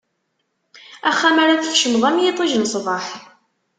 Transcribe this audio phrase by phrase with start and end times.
[1.09, 3.05] Axxam ara tkecmeḍ, am yiṭij n ṣṣbeḥ.